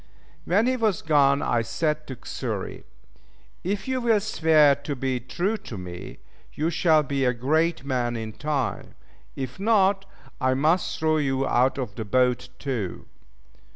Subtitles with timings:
[0.45, 2.85] When he was gone I said to Xury,
[3.63, 6.17] "If you will swear to be true to me,
[6.55, 8.95] you shall be a great man in time;
[9.35, 10.05] if not,
[10.41, 13.05] I must throw you out of the boat too."